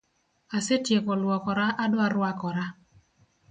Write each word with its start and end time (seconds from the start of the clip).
Asetieko 0.57 1.11
luokora 1.21 1.65
adwa 1.85 2.05
rwakora 2.13 2.63